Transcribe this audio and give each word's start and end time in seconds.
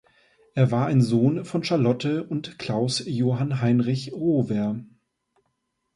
Er 0.55 0.71
war 0.71 0.87
ein 0.87 1.03
Sohn 1.03 1.45
von 1.45 1.63
Charlotte 1.63 2.23
und 2.23 2.57
Klaus 2.57 3.03
Johann 3.05 3.61
Heinrich 3.61 4.11
Rohwer. 4.13 4.83